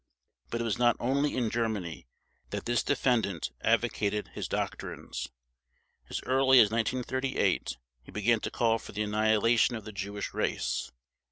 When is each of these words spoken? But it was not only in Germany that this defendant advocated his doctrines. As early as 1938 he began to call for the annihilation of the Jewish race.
But 0.49 0.61
it 0.61 0.63
was 0.63 0.79
not 0.79 0.95
only 0.99 1.37
in 1.37 1.51
Germany 1.51 2.07
that 2.49 2.65
this 2.65 2.81
defendant 2.81 3.51
advocated 3.61 4.29
his 4.29 4.47
doctrines. 4.47 5.29
As 6.09 6.23
early 6.23 6.59
as 6.59 6.71
1938 6.71 7.77
he 8.01 8.11
began 8.11 8.39
to 8.39 8.49
call 8.49 8.79
for 8.79 8.93
the 8.93 9.03
annihilation 9.03 9.75
of 9.75 9.85
the 9.85 9.91
Jewish 9.91 10.33
race. 10.33 10.91